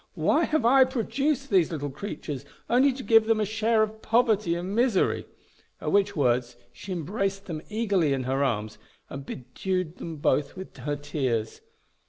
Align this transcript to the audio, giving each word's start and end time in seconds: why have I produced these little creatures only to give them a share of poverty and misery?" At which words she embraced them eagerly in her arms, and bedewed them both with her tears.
why 0.15 0.45
have 0.45 0.65
I 0.65 0.83
produced 0.83 1.51
these 1.51 1.71
little 1.71 1.91
creatures 1.91 2.43
only 2.67 2.91
to 2.91 3.03
give 3.03 3.27
them 3.27 3.39
a 3.39 3.45
share 3.45 3.83
of 3.83 4.01
poverty 4.01 4.55
and 4.55 4.73
misery?" 4.73 5.27
At 5.79 5.91
which 5.91 6.15
words 6.15 6.57
she 6.73 6.91
embraced 6.91 7.45
them 7.45 7.61
eagerly 7.69 8.11
in 8.11 8.23
her 8.23 8.43
arms, 8.43 8.79
and 9.11 9.23
bedewed 9.23 9.97
them 9.97 10.15
both 10.17 10.55
with 10.57 10.75
her 10.77 10.95
tears. 10.95 11.61